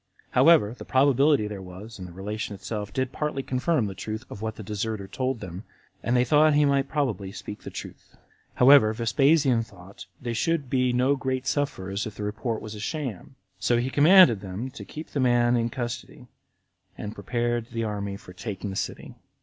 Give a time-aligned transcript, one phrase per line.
[0.31, 4.41] However, the probability there was in the relation itself did partly confirm the truth of
[4.41, 5.63] what the deserter told them,
[6.01, 8.15] and they thought he might probably speak truth.
[8.55, 13.35] However, Vespasian thought they should be no great sufferers if the report was a sham;
[13.59, 16.25] so he commanded them to keep the man in custody,
[16.97, 19.13] and prepared the army for taking the city.